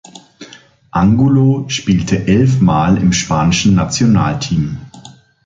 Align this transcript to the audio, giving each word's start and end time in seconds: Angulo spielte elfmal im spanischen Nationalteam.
Angulo 0.89 1.69
spielte 1.69 2.25
elfmal 2.25 2.97
im 2.97 3.13
spanischen 3.13 3.75
Nationalteam. 3.75 4.77